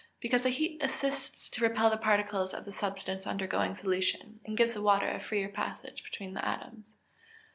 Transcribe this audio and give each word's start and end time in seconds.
_Because 0.19 0.41
the 0.41 0.49
heat 0.49 0.81
assists 0.81 1.47
to 1.51 1.63
repel 1.63 1.91
the 1.91 1.95
particles 1.95 2.55
of 2.55 2.65
the 2.65 2.71
substance 2.71 3.27
undergoing 3.27 3.75
solution, 3.75 4.39
and 4.47 4.57
gives 4.57 4.73
the 4.73 4.81
water 4.81 5.07
a 5.09 5.19
freer 5.19 5.47
passage 5.47 6.03
between 6.03 6.33
the 6.33 6.43
atoms. 6.43 6.95